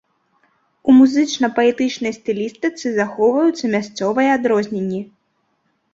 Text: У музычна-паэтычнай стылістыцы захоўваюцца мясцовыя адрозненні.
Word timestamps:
У 0.87 0.95
музычна-паэтычнай 0.99 2.15
стылістыцы 2.19 2.87
захоўваюцца 2.99 3.65
мясцовыя 3.75 4.29
адрозненні. 4.41 5.01